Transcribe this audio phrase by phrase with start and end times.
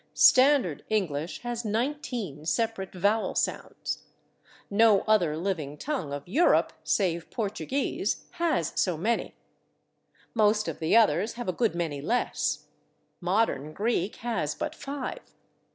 [0.15, 3.99] Standard English has 19 separate vowel sounds.
[4.67, 9.35] No other living tongue of Europe, save Portuguese, has so many;
[10.33, 12.65] most of the others have a good many less;
[13.19, 15.19] Modern Greek has but five.